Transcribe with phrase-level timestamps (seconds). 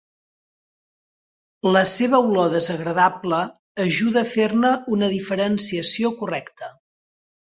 [1.75, 3.41] La seva olor desagradable
[3.85, 6.73] ajuda a fer-ne una diferenciació correcta.